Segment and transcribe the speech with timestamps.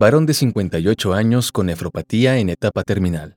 [0.00, 3.36] Varón de 58 años con nefropatía en etapa terminal.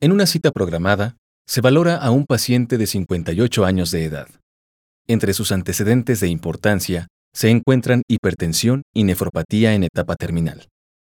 [0.00, 4.28] En una cita programada, se valora a un paciente de 58 años de edad.
[5.06, 10.68] Entre sus antecedentes de importancia se encuentran hipertensión y nefropatía en etapa terminal.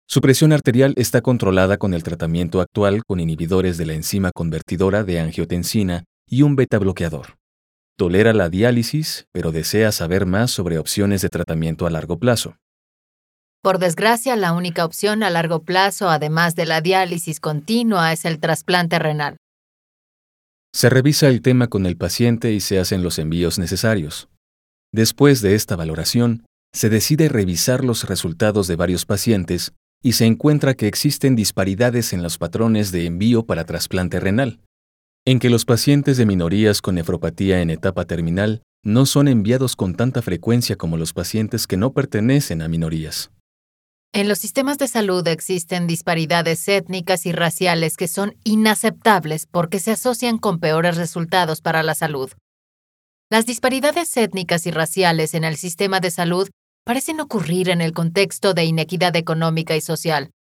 [0.10, 5.06] Su presión arterial está controlada con el tratamiento actual con inhibidores de la enzima convertidora
[5.06, 7.38] de angiotensina y un beta bloqueador.
[7.98, 12.58] Tolera la diálisis, pero desea saber más sobre opciones de tratamiento a largo plazo.
[13.64, 18.40] Por desgracia, la única opción a largo plazo, además de la diálisis continua, es el
[18.40, 19.38] trasplante renal.
[20.74, 24.30] Se revisa el tema con el paciente y se hacen los envíos necesarios.
[24.92, 30.74] Después de esta valoración, se decide revisar los resultados de varios pacientes y se encuentra
[30.74, 34.60] que existen disparidades en los patrones de envío para trasplante renal,
[35.24, 39.94] en que los pacientes de minorías con nefropatía en etapa terminal no son enviados con
[39.94, 43.30] tanta frecuencia como los pacientes que no pertenecen a minorías.
[44.14, 49.92] En los sistemas de salud existen disparidades étnicas y raciales que son inaceptables porque se
[49.92, 52.30] asocian con peores resultados para la salud.
[53.30, 56.50] Las disparidades étnicas y raciales en el sistema de salud
[56.84, 60.32] parecen ocurrir en el contexto de inequidad económica y social,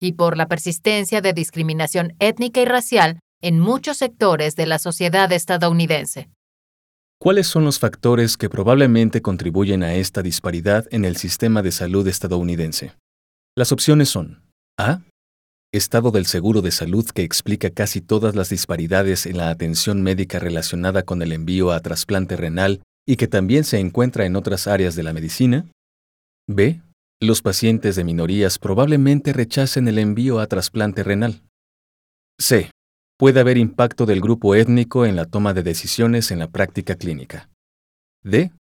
[0.00, 5.30] y por la persistencia de discriminación étnica y racial en muchos sectores de la sociedad
[5.30, 6.30] estadounidense.
[7.18, 12.08] ¿Cuáles son los factores que probablemente contribuyen a esta disparidad en el sistema de salud
[12.08, 12.94] estadounidense?
[13.60, 14.42] Las opciones son
[14.78, 15.02] A.
[15.70, 20.38] Estado del seguro de salud que explica casi todas las disparidades en la atención médica
[20.38, 24.96] relacionada con el envío a trasplante renal y que también se encuentra en otras áreas
[24.96, 25.66] de la medicina.
[26.48, 26.80] B.
[27.20, 31.42] Los pacientes de minorías probablemente rechacen el envío a trasplante renal.
[32.38, 32.70] C.
[33.18, 37.50] Puede haber impacto del grupo étnico en la toma de decisiones en la práctica clínica.
[38.22, 38.52] D.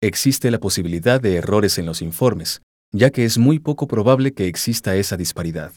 [0.00, 2.62] Existe la posibilidad de errores en los informes,
[2.94, 5.72] ya que es muy poco probable que exista esa disparidad.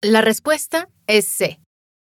[0.00, 1.58] La respuesta es C.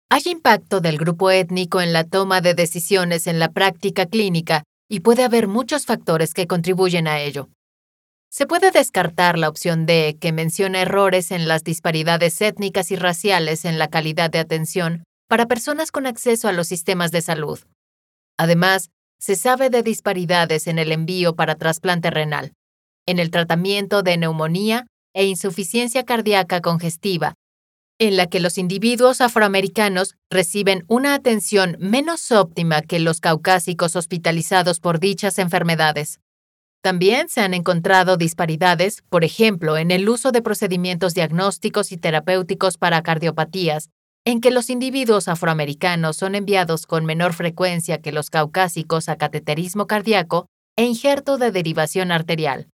[0.08, 5.00] Hay impacto del grupo étnico en la toma de decisiones en la práctica clínica y
[5.00, 7.48] puede haber muchos factores que contribuyen a ello.
[8.30, 13.64] Se puede descartar la opción D, que menciona errores en las disparidades étnicas y raciales
[13.64, 17.58] en la calidad de atención para personas con acceso a los sistemas de salud.
[18.36, 22.52] Además, se sabe de disparidades en el envío para trasplante renal,
[23.06, 27.34] en el tratamiento de neumonía e insuficiencia cardíaca congestiva,
[27.98, 34.80] en la que los individuos afroamericanos reciben una atención menos óptima que los caucásicos hospitalizados
[34.80, 36.20] por dichas enfermedades.
[36.82, 42.76] También se han encontrado disparidades, por ejemplo, en el uso de procedimientos diagnósticos y terapéuticos
[42.76, 43.90] para cardiopatías,
[44.26, 49.86] en que los individuos afroamericanos son enviados con menor frecuencia que los caucásicos a cateterismo
[49.86, 52.68] cardíaco e injerto de derivación arterial.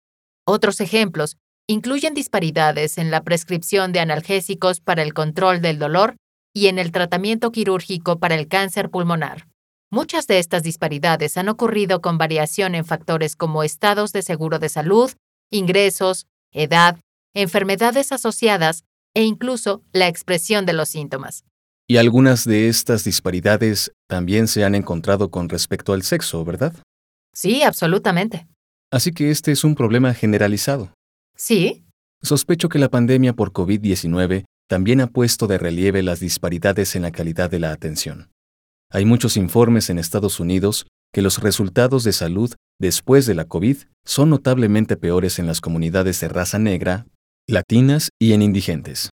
[0.51, 1.37] Otros ejemplos
[1.67, 6.15] incluyen disparidades en la prescripción de analgésicos para el control del dolor
[6.55, 9.47] y en el tratamiento quirúrgico para el cáncer pulmonar.
[9.91, 14.69] Muchas de estas disparidades han ocurrido con variación en factores como estados de seguro de
[14.69, 15.11] salud,
[15.51, 16.99] ingresos, edad,
[17.35, 21.43] enfermedades asociadas e incluso la expresión de los síntomas.
[21.87, 26.73] Y algunas de estas disparidades también se han encontrado con respecto al sexo, ¿verdad?
[27.35, 28.47] Sí, absolutamente.
[28.91, 30.93] Así que este es un problema generalizado.
[31.35, 31.85] Sí.
[32.21, 37.11] Sospecho que la pandemia por COVID-19 también ha puesto de relieve las disparidades en la
[37.11, 38.29] calidad de la atención.
[38.91, 43.77] Hay muchos informes en Estados Unidos que los resultados de salud después de la COVID
[44.05, 47.05] son notablemente peores en las comunidades de raza negra,
[47.47, 49.09] latinas y en indigentes.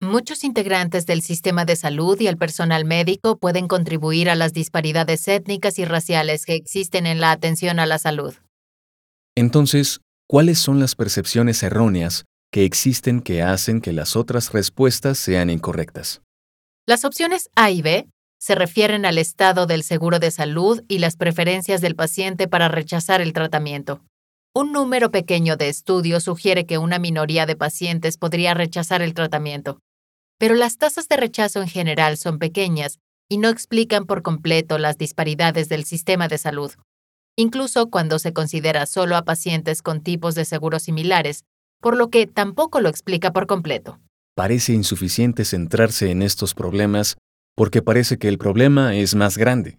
[0.00, 5.26] Muchos integrantes del sistema de salud y el personal médico pueden contribuir a las disparidades
[5.26, 8.34] étnicas y raciales que existen en la atención a la salud.
[9.38, 15.48] Entonces, ¿cuáles son las percepciones erróneas que existen que hacen que las otras respuestas sean
[15.48, 16.22] incorrectas?
[16.88, 18.08] Las opciones A y B
[18.40, 23.20] se refieren al estado del seguro de salud y las preferencias del paciente para rechazar
[23.20, 24.00] el tratamiento.
[24.56, 29.78] Un número pequeño de estudios sugiere que una minoría de pacientes podría rechazar el tratamiento,
[30.40, 32.98] pero las tasas de rechazo en general son pequeñas
[33.28, 36.72] y no explican por completo las disparidades del sistema de salud
[37.38, 41.44] incluso cuando se considera solo a pacientes con tipos de seguro similares,
[41.80, 44.00] por lo que tampoco lo explica por completo.
[44.34, 47.16] parece insuficiente centrarse en estos problemas
[47.56, 49.78] porque parece que el problema es más grande.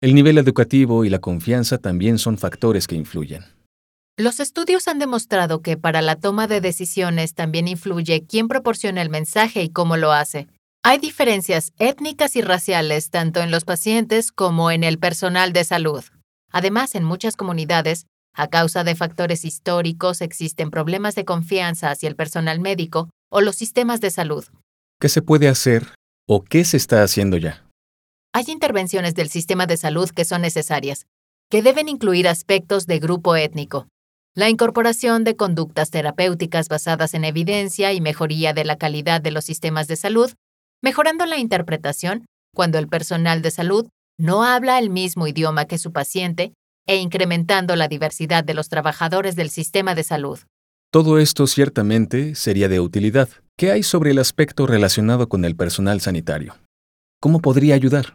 [0.00, 3.44] El nivel educativo y la confianza también son factores que influyen.
[4.16, 9.10] Los estudios han demostrado que para la toma de decisiones también influye quién proporciona el
[9.10, 10.48] mensaje y cómo lo hace.
[10.82, 16.02] Hay diferencias étnicas y raciales tanto en los pacientes como en el personal de salud.
[16.52, 22.16] Además, en muchas comunidades, a causa de factores históricos, existen problemas de confianza hacia el
[22.16, 24.44] personal médico o los sistemas de salud.
[25.00, 25.94] ¿Qué se puede hacer
[26.28, 27.64] o qué se está haciendo ya?
[28.32, 31.06] Hay intervenciones del sistema de salud que son necesarias,
[31.50, 33.88] que deben incluir aspectos de grupo étnico,
[34.34, 39.46] la incorporación de conductas terapéuticas basadas en evidencia y mejoría de la calidad de los
[39.46, 40.30] sistemas de salud,
[40.82, 45.92] mejorando la interpretación cuando el personal de salud no habla el mismo idioma que su
[45.92, 46.54] paciente
[46.86, 50.38] e incrementando la diversidad de los trabajadores del sistema de salud.
[50.92, 53.28] Todo esto ciertamente sería de utilidad.
[53.58, 56.56] ¿Qué hay sobre el aspecto relacionado con el personal sanitario?
[57.20, 58.14] ¿Cómo podría ayudar?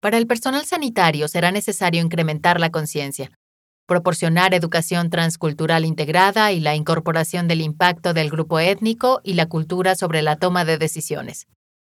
[0.00, 3.30] Para el personal sanitario será necesario incrementar la conciencia,
[3.86, 9.94] proporcionar educación transcultural integrada y la incorporación del impacto del grupo étnico y la cultura
[9.94, 11.46] sobre la toma de decisiones.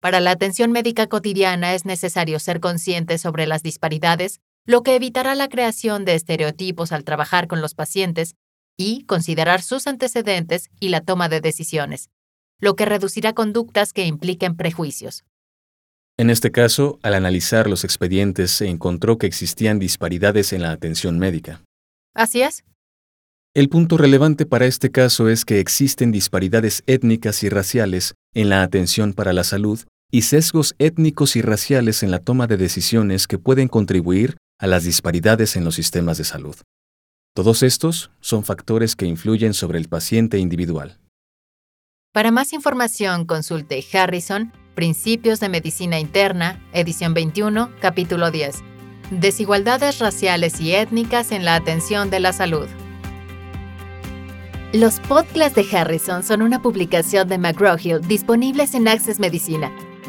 [0.02, 5.36] Para la atención médica cotidiana es necesario ser consciente sobre las disparidades, lo que evitará
[5.36, 8.34] la creación de estereotipos al trabajar con los pacientes
[8.78, 12.10] y considerar sus antecedentes y la toma de decisiones,
[12.60, 15.24] lo que reducirá conductas que impliquen prejuicios.
[16.18, 21.20] En este caso, al analizar los expedientes se encontró que existían disparidades en la atención
[21.20, 21.62] médica.
[22.16, 22.64] Así es.
[23.54, 28.64] El punto relevante para este caso es que existen disparidades étnicas y raciales en la
[28.64, 33.40] atención para la salud y sesgos étnicos y raciales en la toma de decisiones que
[33.40, 36.56] pueden contribuir a las disparidades en los sistemas de salud.
[37.34, 41.00] Todos estos son factores que influyen sobre el paciente individual.
[42.14, 48.58] Para más información, consulte Harrison, Principios de Medicina Interna, edición 21, capítulo 10.
[49.12, 52.68] Desigualdades raciales y étnicas en la atención de la salud.
[54.74, 59.72] Los podcasts de Harrison son una publicación de McGraw-Hill disponibles en Access Medicina,